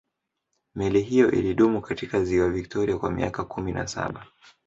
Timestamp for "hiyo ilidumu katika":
1.03-2.23